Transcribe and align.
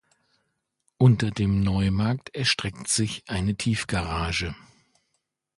Unter 0.97 1.29
dem 1.29 1.61
Neumarkt 1.61 2.33
erstreckt 2.33 2.87
sich 2.87 3.21
eine 3.27 3.53
Tiefgarage. 3.55 4.55